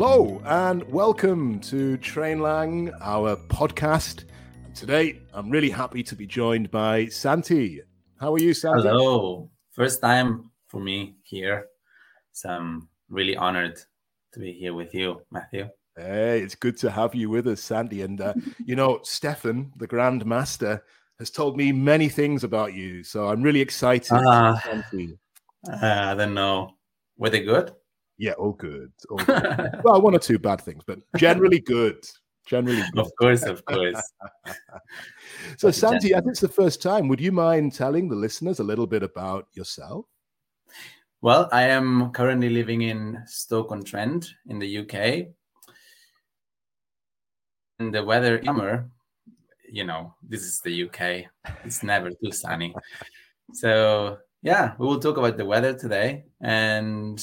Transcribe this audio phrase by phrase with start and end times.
[0.00, 4.26] Hello and welcome to Trainlang, our podcast.
[4.64, 7.82] And today, I'm really happy to be joined by Santi.
[8.20, 8.86] How are you, Santi?
[8.86, 9.50] Hello.
[9.72, 11.66] First time for me here.
[12.30, 13.76] So I'm really honored
[14.34, 15.68] to be here with you, Matthew.
[15.96, 18.02] Hey, it's good to have you with us, Santi.
[18.02, 20.80] And uh, you know, Stefan, the Grand Master,
[21.18, 23.02] has told me many things about you.
[23.02, 24.12] So I'm really excited.
[24.12, 24.92] Uh, uh,
[25.72, 26.76] I don't know.
[27.16, 27.72] Were they good?
[28.18, 28.92] Yeah, all good.
[29.08, 29.80] All good.
[29.84, 32.04] well, one or two bad things, but generally good.
[32.46, 32.98] Generally good.
[33.00, 34.02] Of course, of course.
[35.56, 37.06] so, Santi, I think it's the first time.
[37.08, 40.06] Would you mind telling the listeners a little bit about yourself?
[41.20, 45.28] Well, I am currently living in Stoke-on-Trent in the UK.
[47.78, 48.90] And the weather summer,
[49.70, 51.26] you know, this is the UK.
[51.64, 52.74] It's never too sunny.
[53.52, 57.22] So yeah, we will talk about the weather today, and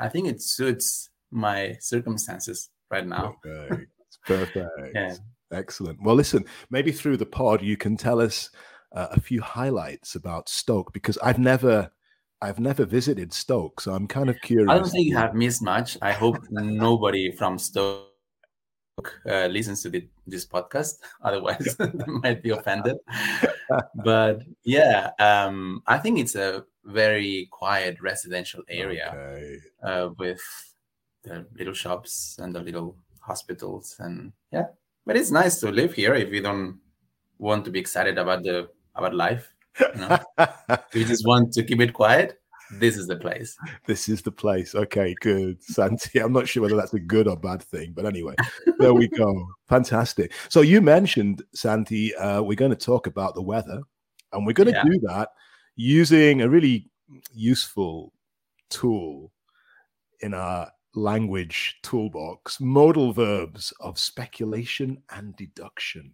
[0.00, 3.36] I think it suits my circumstances right now.
[3.46, 4.70] Okay, it's perfect.
[4.94, 5.14] yeah.
[5.52, 6.02] Excellent.
[6.02, 8.50] Well, listen, maybe through the pod you can tell us
[8.92, 11.90] uh, a few highlights about Stoke because I've never
[12.42, 14.68] I've never visited Stoke, so I'm kind of curious.
[14.68, 15.96] I don't think you have missed much.
[16.02, 18.05] I hope nobody from Stoke
[18.98, 20.98] uh, listens to the, this podcast.
[21.22, 22.96] Otherwise, they might be offended.
[23.94, 29.58] but yeah, um, I think it's a very quiet residential area okay.
[29.82, 30.40] uh, with
[31.24, 34.66] the little shops and the little hospitals, and yeah.
[35.04, 36.78] But it's nice to live here if you don't
[37.38, 39.52] want to be excited about the about life.
[39.78, 40.18] You know,
[40.94, 42.40] you just want to keep it quiet
[42.72, 43.56] this is the place.
[43.86, 44.74] This is the place.
[44.74, 45.62] Okay, good.
[45.62, 48.34] Santi, I'm not sure whether that's a good or bad thing, but anyway,
[48.78, 49.46] there we go.
[49.68, 50.32] Fantastic.
[50.48, 53.82] So you mentioned, Santi, uh, we're going to talk about the weather,
[54.32, 54.84] and we're going to yeah.
[54.84, 55.30] do that
[55.76, 56.90] using a really
[57.32, 58.12] useful
[58.70, 59.32] tool
[60.20, 66.10] in our language toolbox modal verbs of speculation and deduction.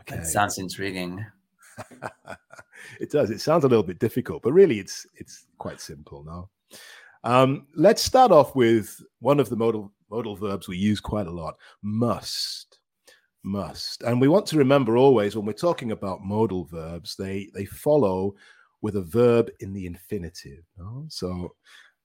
[0.00, 0.16] Okay.
[0.16, 1.24] That sounds intriguing.
[3.00, 3.30] it does.
[3.30, 6.50] It sounds a little bit difficult, but really, it's it's quite simple now.
[7.24, 11.30] Um, let's start off with one of the modal modal verbs we use quite a
[11.30, 12.80] lot: must,
[13.44, 17.64] must, and we want to remember always when we're talking about modal verbs, they they
[17.64, 18.34] follow
[18.82, 20.64] with a verb in the infinitive.
[20.76, 21.06] No?
[21.08, 21.54] So,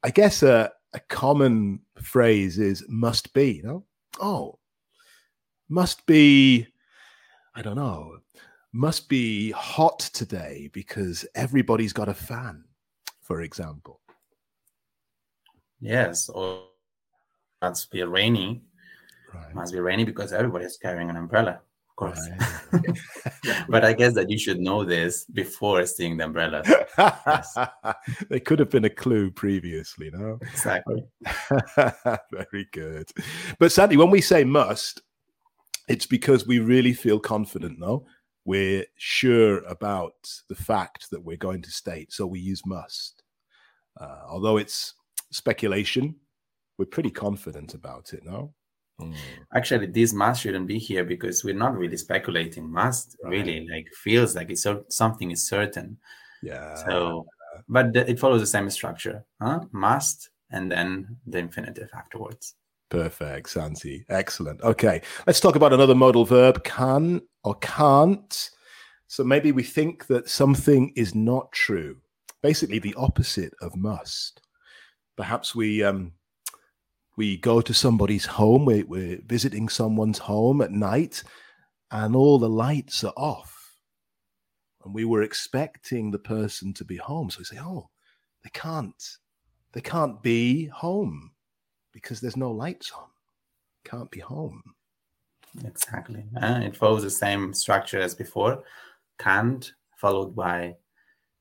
[0.03, 3.61] I guess a a common phrase is must be.
[3.61, 3.83] Know,
[4.21, 4.57] oh,
[5.67, 6.65] must be.
[7.55, 8.19] I don't know
[8.71, 12.63] must be hot today because everybody's got a fan,
[13.29, 14.01] for example.
[15.79, 16.63] Yes, or
[17.61, 18.63] must be rainy.
[19.33, 19.53] Right.
[19.53, 22.27] Must be rainy because everybody is carrying an umbrella, of course.
[22.73, 22.97] Right.
[23.69, 26.63] but I guess that you should know this before seeing the umbrella.
[26.97, 27.55] Yes.
[28.29, 30.39] they could have been a clue previously, no?
[30.41, 31.05] Exactly.
[32.33, 33.09] Very good.
[33.59, 35.01] But sadly, when we say must,
[35.87, 38.05] it's because we really feel confident, no?
[38.49, 40.15] we're sure about
[40.47, 43.18] the fact that we're going to state, so we use must.
[43.99, 44.93] Uh, although it's
[45.31, 46.15] speculation,
[46.77, 48.51] we're pretty confident about it, now.
[48.99, 49.15] Mm.
[49.55, 52.69] Actually, this must shouldn't be here because we're not really speculating.
[52.69, 53.31] Must right.
[53.31, 55.97] really like feels like it's something is certain.
[56.43, 56.75] Yeah.
[56.75, 57.25] So,
[57.67, 59.61] but the, it follows the same structure, huh?
[59.71, 62.55] Must and then the infinitive afterwards.
[62.89, 64.03] Perfect, Santi.
[64.09, 64.61] Excellent.
[64.61, 68.49] Okay, let's talk about another modal verb can or can't.
[69.07, 71.97] So maybe we think that something is not true,
[72.41, 74.41] basically the opposite of must.
[75.15, 76.13] Perhaps we um,
[77.17, 81.21] we go to somebody's home, we're, we're visiting someone's home at night,
[81.91, 83.75] and all the lights are off.
[84.85, 87.29] And we were expecting the person to be home.
[87.29, 87.89] So we say, oh,
[88.43, 89.03] they can't.
[89.73, 91.31] They can't be home
[91.91, 93.07] because there's no lights on.
[93.83, 94.63] Can't be home.
[95.65, 96.23] Exactly.
[96.41, 98.63] Uh, it follows the same structure as before.
[99.17, 100.75] Can't, followed by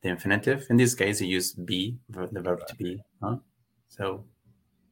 [0.02, 0.66] the infinitive.
[0.70, 3.02] In this case, you use be, the verb to be.
[3.22, 3.36] Huh?
[3.88, 4.24] So,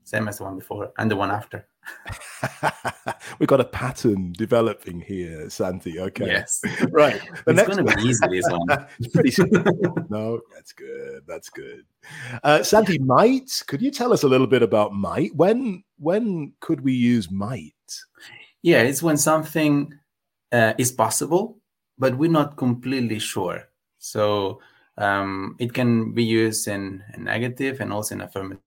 [0.05, 1.67] same as the one before and the one after.
[3.39, 6.01] We've got a pattern developing here, Santi.
[6.01, 6.27] Okay.
[6.27, 6.61] Yes.
[6.91, 7.21] right.
[7.45, 8.87] The it's going to be easy, this one.
[8.99, 9.63] it's pretty simple.
[10.09, 11.23] no, that's good.
[11.27, 11.85] That's good.
[12.43, 15.35] Uh, Santi, might, could you tell us a little bit about might?
[15.35, 17.73] When when could we use might?
[18.63, 19.93] Yeah, it's when something
[20.53, 21.59] uh, is possible,
[21.99, 23.69] but we're not completely sure.
[23.99, 24.61] So
[24.99, 28.63] um, it can be used in a negative and also in affirmative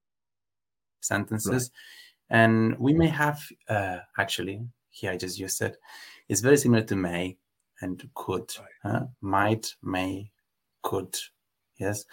[1.01, 1.71] sentences.
[1.73, 1.79] Right
[2.29, 5.77] and we may have uh, actually here I just used it.
[6.27, 7.37] It's very similar to may
[7.81, 8.51] and could.
[8.83, 8.91] Right.
[8.91, 10.31] Uh, might, may,
[10.83, 11.15] could.
[11.79, 12.05] Yes.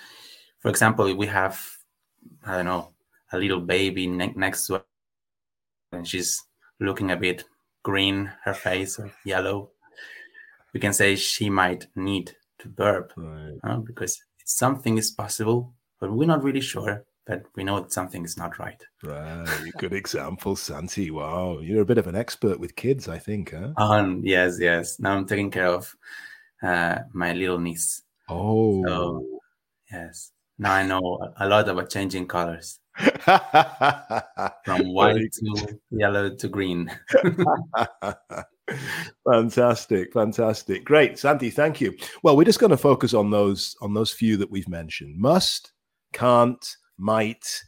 [0.58, 1.60] For example, if we have
[2.44, 2.92] I don't know
[3.32, 4.84] a little baby ne- next to
[5.92, 6.42] and she's
[6.80, 7.44] looking a bit
[7.82, 9.70] green, her face or yellow,
[10.72, 12.34] we can say she might need
[12.66, 13.58] burp Right.
[13.64, 17.04] uh, because something is possible, but we're not really sure.
[17.26, 18.80] But we know that something is not right.
[19.02, 19.72] Right.
[19.78, 21.10] Good example, Santi.
[21.10, 21.58] Wow.
[21.58, 23.72] You're a bit of an expert with kids, I think, huh?
[23.76, 25.00] Um, yes, yes.
[25.00, 25.92] Now I'm taking care of
[26.62, 28.02] uh, my little niece.
[28.28, 28.86] Oh.
[28.86, 29.26] So,
[29.90, 30.30] yes.
[30.58, 36.90] Now I know a lot about changing colors from white to yellow to green.
[39.24, 40.84] fantastic fantastic.
[40.84, 41.96] Great santi thank you.
[42.22, 45.16] Well we're just going to focus on those on those few that we've mentioned.
[45.16, 45.72] Must
[46.12, 47.62] can't might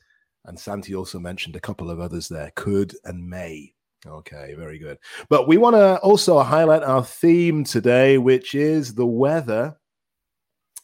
[0.47, 3.73] and santi also mentioned a couple of others there could and may.
[4.06, 4.99] Okay very good.
[5.29, 9.77] But we want to also highlight our theme today which is the weather.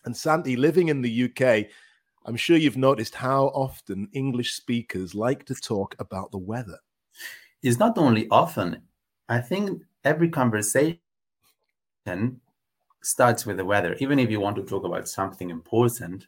[0.04, 1.66] And santi living in the uk
[2.26, 6.78] i'm sure you've noticed how often english speakers like to talk about the weather.
[7.62, 8.82] It's not only often,
[9.30, 11.00] I think every conversation
[13.02, 13.94] starts with the weather.
[14.00, 16.26] Even if you want to talk about something important,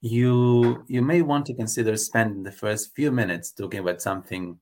[0.00, 4.58] you you may want to consider spending the first few minutes talking about something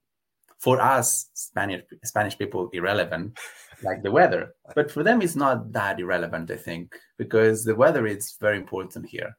[0.58, 3.38] for us Spanish Spanish people irrelevant,
[3.82, 4.54] like the weather.
[4.74, 9.06] But for them, it's not that irrelevant, I think, because the weather is very important
[9.06, 9.36] here.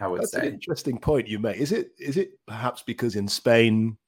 [0.00, 0.48] I would That's say.
[0.48, 1.58] an interesting point you make.
[1.58, 3.98] Is it is it perhaps because in Spain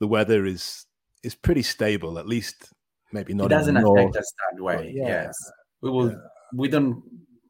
[0.00, 0.86] the weather is
[1.22, 2.72] is pretty stable, at least
[3.12, 4.92] maybe not it doesn't in affect us that way.
[4.94, 6.10] yeah, Yes, we will.
[6.10, 6.16] yeah.
[6.54, 7.02] We don't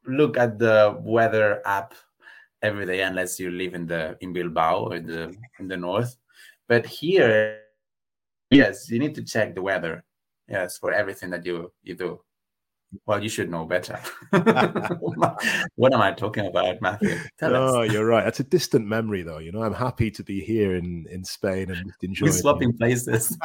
[0.07, 1.95] look at the weather app
[2.63, 6.17] every day unless you live in the in Bilbao or the in the north.
[6.69, 7.59] But here,
[8.51, 10.05] yes, you need to check the weather.
[10.49, 12.21] Yes, for everything that you you do.
[13.07, 13.99] Well, you should know better.
[14.31, 17.17] what am I talking about, Matthew?
[17.39, 17.93] Tell No, us.
[17.93, 18.25] you're right.
[18.25, 19.39] That's a distant memory, though.
[19.39, 22.33] You know, I'm happy to be here in in Spain and just We're enjoying.
[22.33, 23.37] swapping places.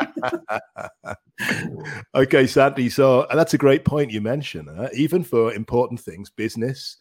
[2.15, 2.89] okay, Santi.
[2.89, 4.69] So uh, that's a great point you mentioned.
[4.69, 6.97] Uh, even for important things, business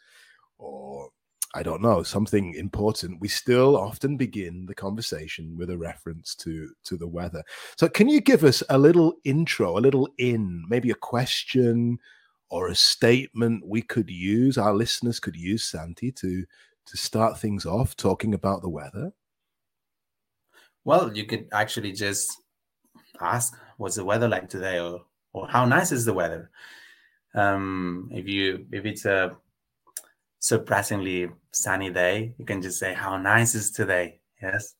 [0.58, 1.10] or
[1.54, 6.70] I don't know something important, we still often begin the conversation with a reference to
[6.84, 7.42] to the weather.
[7.76, 11.99] So, can you give us a little intro, a little in, maybe a question
[12.50, 14.58] or a statement we could use?
[14.58, 16.44] Our listeners could use Santi to
[16.87, 19.12] to start things off talking about the weather.
[20.84, 22.31] Well, you could actually just
[23.20, 26.50] ask, "What's the weather like today?" or "or how nice is the weather?"
[27.34, 29.37] Um, if you if it's a
[30.38, 34.75] surprisingly sunny day, you can just say, "How nice is today?" Yes.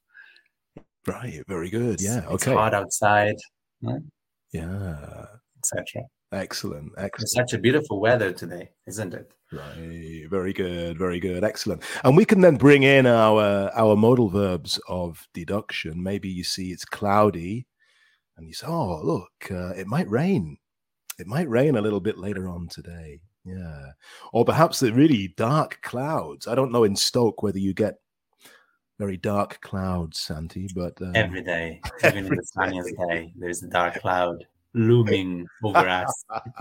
[1.07, 1.43] Right.
[1.49, 2.01] Very good.
[2.01, 2.19] Yeah.
[2.31, 2.55] It's Okay.
[2.55, 3.37] hot outside,
[4.53, 5.27] Yeah.
[5.59, 6.03] etc.
[6.33, 6.93] Excellent.
[6.99, 9.33] It's such a beautiful weather today, isn't it?
[9.53, 10.27] Right.
[10.29, 10.99] Very good.
[10.99, 11.45] Very good.
[11.45, 11.83] Excellent.
[12.03, 16.03] And we can then bring in our our modal verbs of deduction.
[16.03, 17.67] Maybe you see it's cloudy,
[18.37, 20.59] and you say, "Oh, look, uh, it might rain.
[21.19, 23.93] It might rain a little bit later on today." Yeah.
[24.33, 26.49] Or perhaps the really dark clouds.
[26.49, 27.95] I don't know in Stoke whether you get
[28.99, 33.69] very dark clouds, Santi, but um, Every day, even every the sunniest day, there's a
[33.69, 34.45] dark cloud
[34.77, 36.25] looming over us.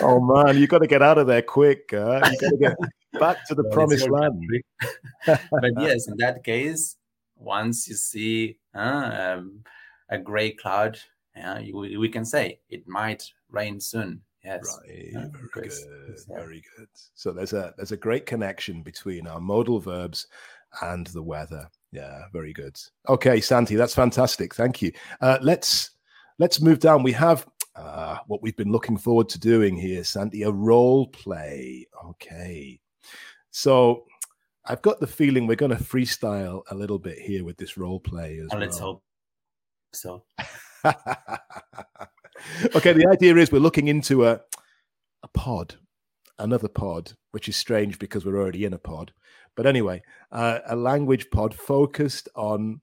[0.00, 1.92] oh man, you got to get out of there quick.
[1.92, 2.76] Uh, you got to get
[3.20, 4.42] back to the Well, promised land.
[5.26, 6.96] but yes, in that case,
[7.36, 9.64] once you see uh, um,
[10.08, 10.98] a gray cloud,
[11.36, 14.22] yeah, you, we can say it might rain soon.
[14.44, 14.78] Yes.
[14.80, 16.88] Right, Yeah, very because good, uh, very good.
[17.14, 20.26] So there's a there's a great connection between our modal verbs
[20.82, 21.68] and the weather.
[21.90, 22.78] Yeah, very good.
[23.08, 24.54] Okay, Santi, that's fantastic.
[24.54, 24.92] Thank you.
[25.20, 25.90] Uh, let's
[26.38, 27.02] let's move down.
[27.02, 31.86] We have uh, what we've been looking forward to doing here, Santi, a role play.
[32.06, 32.80] Okay,
[33.50, 34.04] so
[34.64, 38.00] I've got the feeling we're going to freestyle a little bit here with this role
[38.00, 39.02] play as Oh, let's hope
[39.92, 40.24] so.
[42.74, 44.40] okay, the idea is we're looking into a
[45.24, 45.74] a pod,
[46.38, 49.12] another pod, which is strange because we're already in a pod.
[49.56, 52.80] But anyway, uh, a language pod focused on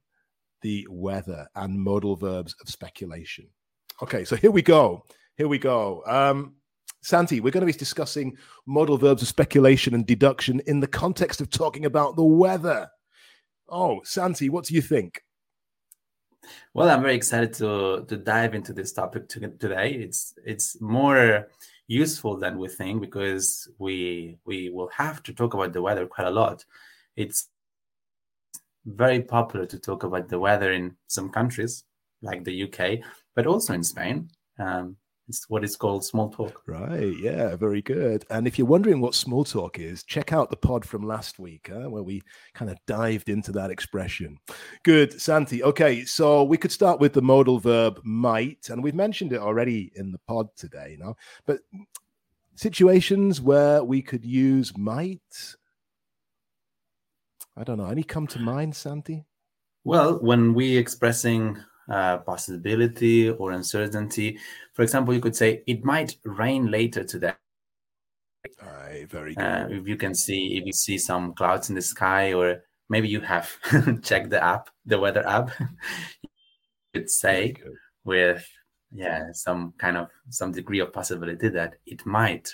[0.66, 3.46] the weather and modal verbs of speculation.
[4.02, 5.06] Okay, so here we go.
[5.38, 6.02] Here we go.
[6.08, 6.56] Um,
[7.04, 11.40] Santi, we're going to be discussing modal verbs of speculation and deduction in the context
[11.40, 12.90] of talking about the weather.
[13.70, 15.22] Oh, Santi, what do you think?
[16.74, 19.92] Well, I'm very excited to to dive into this topic to, today.
[19.92, 21.48] It's it's more
[21.86, 26.28] useful than we think because we we will have to talk about the weather quite
[26.28, 26.66] a lot.
[27.16, 27.50] It's
[28.86, 31.84] very popular to talk about the weather in some countries
[32.22, 33.00] like the UK,
[33.36, 34.30] but also in Spain.
[34.60, 36.62] Um, it's what is called small talk.
[36.68, 37.16] Right.
[37.20, 37.56] Yeah.
[37.56, 38.26] Very good.
[38.30, 41.70] And if you're wondering what small talk is, check out the pod from last week,
[41.72, 42.22] where we
[42.54, 44.38] kind of dived into that expression.
[44.84, 45.64] Good, Santi.
[45.64, 46.06] Okay.
[46.06, 50.12] So we could start with the modal verb might, and we've mentioned it already in
[50.12, 51.16] the pod today, you know,
[51.48, 51.62] but
[52.56, 55.56] situations where we could use might.
[57.58, 57.88] I don't know.
[57.88, 59.26] Any come to mind, Santi?
[59.84, 61.58] Well, when we expressing
[61.90, 64.40] uh, possibility or uncertainty.
[64.74, 67.34] For example, you could say it might rain later today.
[68.62, 69.44] All right, very good.
[69.44, 73.08] Uh, if you can see, if you see some clouds in the sky, or maybe
[73.08, 73.52] you have
[74.04, 76.30] checked the app, the weather app, you
[76.94, 77.56] could say
[78.04, 78.48] with
[78.92, 82.50] yeah some kind of some degree of possibility that it might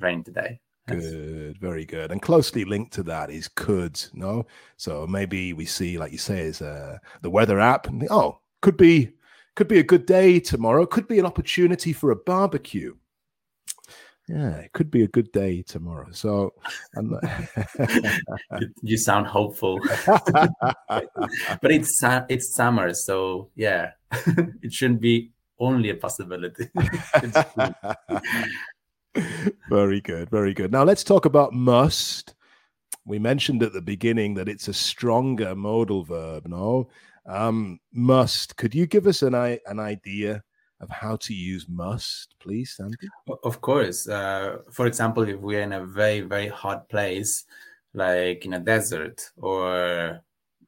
[0.00, 0.60] rain today.
[0.90, 2.10] Good, very good.
[2.10, 4.46] And closely linked to that is could, no?
[4.76, 8.40] So maybe we see, like you say, is uh, the weather app and think, oh,
[8.62, 9.12] could be
[9.56, 10.86] could be a good day tomorrow.
[10.86, 12.94] Could be an opportunity for a barbecue.
[14.28, 16.06] Yeah, it could be a good day tomorrow.
[16.12, 16.54] So,
[18.82, 23.90] you sound hopeful, but it's it's summer, so yeah,
[24.62, 26.68] it shouldn't be only a possibility.
[29.68, 30.70] Very good, very good.
[30.72, 32.34] Now let's talk about must.
[33.04, 36.46] We mentioned at the beginning that it's a stronger modal verb.
[36.46, 36.88] No,
[37.26, 38.56] um, must.
[38.56, 40.42] Could you give us an an idea
[40.80, 43.08] of how to use must, please, Santi?
[43.44, 44.08] Of course.
[44.08, 47.44] Uh, for example, if we're in a very very hot place,
[47.94, 50.20] like in a desert, or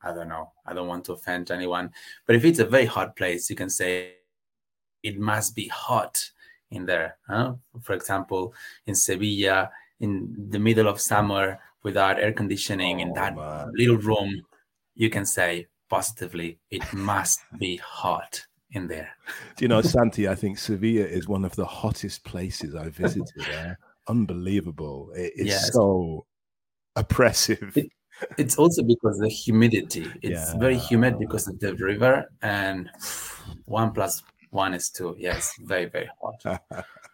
[0.03, 1.93] I don't know, I don't want to offend anyone,
[2.27, 4.15] but if it's a very hot place, you can say
[5.03, 6.32] it must be hot
[6.73, 7.17] in there.
[7.29, 7.55] Huh?
[7.83, 8.55] For example,
[8.87, 13.73] in Sevilla, in the middle of summer, without air conditioning, oh, in that man.
[13.75, 14.43] little room,
[14.95, 19.11] you can say positively, it must be hot in there.
[19.57, 20.29] Do you know, Santi?
[20.29, 23.31] I think Sevilla is one of the hottest places I visited.
[23.37, 25.13] There, unbelievable.
[25.15, 25.73] It is yes.
[25.73, 26.27] so
[26.97, 27.77] oppressive.
[27.77, 27.91] It,
[28.39, 30.07] it's also because the humidity.
[30.23, 30.59] It's yeah.
[30.59, 32.89] very humid because of the river, and
[33.65, 35.17] one plus one is two.
[35.19, 36.63] Yes, very very hot.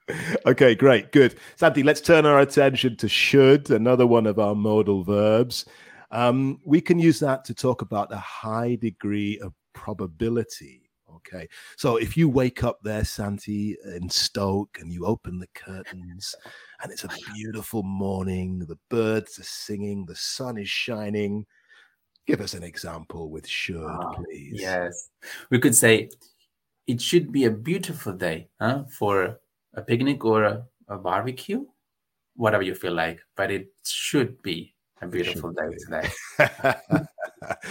[0.47, 1.37] okay, great, good.
[1.57, 5.64] Santi, let's turn our attention to should, another one of our modal verbs.
[6.11, 10.90] Um, we can use that to talk about a high degree of probability.
[11.16, 11.49] Okay.
[11.76, 16.35] So if you wake up there, Santi, in Stoke, and you open the curtains,
[16.83, 21.45] and it's a beautiful morning, the birds are singing, the sun is shining.
[22.26, 24.61] Give us an example with should, oh, please.
[24.61, 25.11] Yes.
[25.50, 26.11] We could say
[26.88, 29.38] it should be a beautiful day huh, for
[29.75, 31.64] a picnic or a, a barbecue,
[32.35, 37.04] whatever you feel like, but it should be a beautiful day today.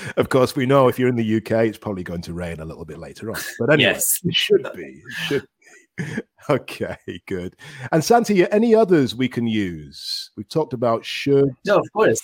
[0.18, 2.66] of course, we know if you're in the UK, it's probably going to rain a
[2.66, 3.42] little bit later on.
[3.60, 4.22] But anyway, yes.
[4.24, 5.02] it should be.
[5.06, 6.06] It should be.
[6.50, 6.96] Okay,
[7.26, 7.58] good.
[7.92, 10.32] And Santi, any others we can use?
[10.38, 11.50] We've talked about should.
[11.66, 12.22] No, of course.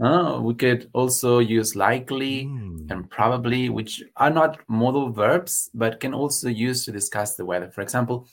[0.00, 2.90] Uh, we could also use likely mm.
[2.90, 7.70] and probably, which are not modal verbs, but can also use to discuss the weather.
[7.70, 8.26] For example,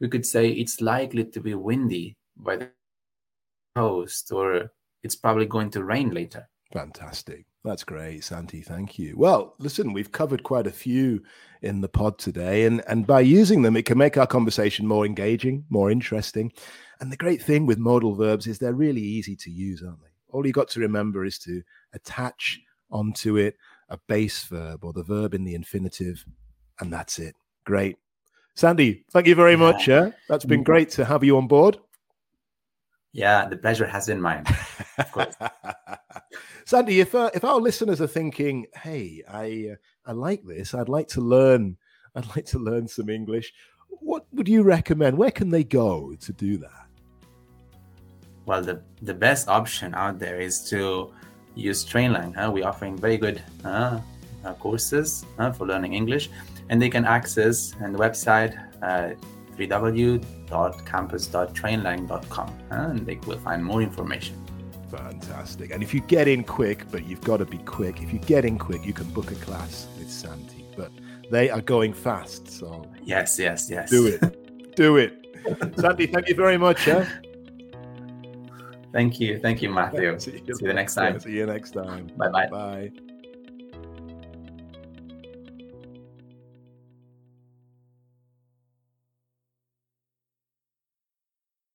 [0.00, 2.70] we could say it's likely to be windy by the
[3.74, 4.70] coast, or
[5.02, 6.48] it's probably going to rain later.
[6.72, 7.46] Fantastic.
[7.64, 8.62] That's great, Santi.
[8.62, 9.16] Thank you.
[9.16, 11.22] Well, listen, we've covered quite a few
[11.62, 15.04] in the pod today, and, and by using them, it can make our conversation more
[15.04, 16.52] engaging, more interesting.
[17.00, 20.07] And the great thing with modal verbs is they're really easy to use, aren't they?
[20.30, 23.56] All you got to remember is to attach onto it
[23.88, 26.24] a base verb or the verb in the infinitive,
[26.80, 27.34] and that's it.
[27.64, 27.96] Great.
[28.54, 29.86] Santi, thank you very much.
[29.86, 31.78] Yeah, that's been great to have you on board.
[33.12, 34.44] Yeah, the pleasure has been mine.
[34.98, 35.34] Of course.
[36.64, 40.74] Santi, if uh, if our listeners are thinking, "Hey, I uh, I like this.
[40.74, 41.76] I'd like to learn.
[42.14, 43.52] I'd like to learn some English."
[43.88, 45.16] What would you recommend?
[45.16, 46.87] Where can they go to do that?
[48.48, 51.12] Well, the the best option out there is to
[51.54, 52.34] use Trainlang.
[52.34, 52.50] Huh?
[52.50, 54.00] We're offering very good uh,
[54.42, 56.30] uh, courses uh, for learning English,
[56.70, 59.10] and they can access and the website uh,
[59.58, 64.42] www.campus.trainlang.com and they will find more information.
[64.90, 65.70] Fantastic.
[65.70, 68.46] And if you get in quick, but you've got to be quick, if you get
[68.46, 70.64] in quick, you can book a class with Santi.
[70.74, 70.90] But
[71.30, 72.48] they are going fast.
[72.48, 73.90] So yes, yes, yes.
[73.90, 74.74] Do it.
[74.74, 75.26] do it.
[75.78, 76.86] Santi, thank you very much.
[76.86, 77.04] Huh?
[78.92, 79.38] Thank you.
[79.38, 80.18] Thank you, Matthew.
[80.18, 81.20] See you, See you next time.
[81.20, 82.10] See you next time.
[82.16, 82.48] Bye-bye.
[82.48, 82.90] Bye.